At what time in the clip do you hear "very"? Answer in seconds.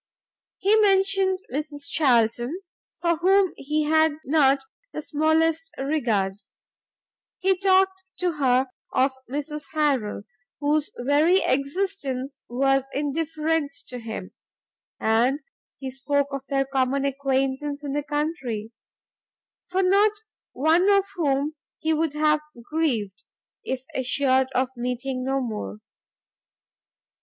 10.97-11.41